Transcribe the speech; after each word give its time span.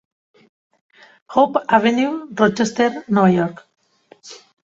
Hope 1.35 1.57
Avenue, 1.77 2.25
Rochester, 2.35 2.89
Nova 3.07 3.31
York. 3.37 3.67